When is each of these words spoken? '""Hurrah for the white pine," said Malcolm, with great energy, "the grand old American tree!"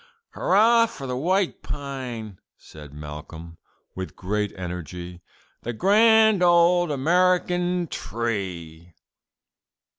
'""Hurrah 0.33 0.87
for 0.87 1.05
the 1.05 1.15
white 1.15 1.61
pine," 1.61 2.39
said 2.57 2.91
Malcolm, 2.91 3.59
with 3.93 4.15
great 4.15 4.51
energy, 4.57 5.21
"the 5.61 5.73
grand 5.73 6.41
old 6.41 6.89
American 6.89 7.85
tree!" 7.85 8.95